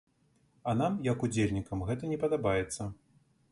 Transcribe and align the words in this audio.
А 0.71 0.73
нам, 0.79 0.95
як 1.09 1.27
удзельнікам, 1.27 1.85
гэта 1.91 2.11
не 2.15 2.19
падабаецца. 2.27 2.91